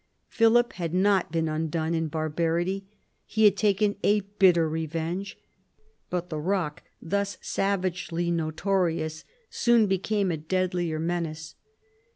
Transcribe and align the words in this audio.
Philip 0.29 0.73
had 0.73 0.95
not 0.95 1.31
been 1.31 1.47
outdone 1.47 1.93
in 1.93 2.07
barbarity; 2.07 2.87
he 3.23 3.45
had 3.45 3.55
taken 3.55 3.97
a 4.01 4.21
bitter 4.21 4.67
revenge. 4.67 5.37
But 6.09 6.31
the 6.31 6.39
rock 6.39 6.81
thus 6.99 7.37
savagely 7.39 8.31
notorious 8.31 9.25
soon 9.51 9.85
became 9.85 10.31
a 10.31 10.37
deadlier 10.37 10.97
menace. 10.97 11.53